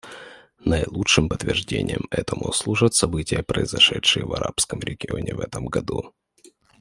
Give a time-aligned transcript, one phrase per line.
[0.65, 6.15] Наилучшим подтверждением этому служат события, произошедшие в арабском регионе в этом году.